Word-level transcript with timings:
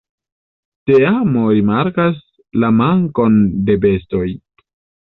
Teamo 0.89 1.43
rimarkas 1.59 2.19
la 2.65 2.75
mankon 2.81 3.39
de 3.71 3.81
bestoj. 3.89 4.29